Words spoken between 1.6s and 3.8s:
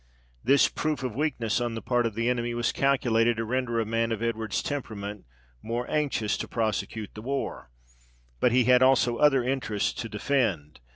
on the part of the enemy was calculated to render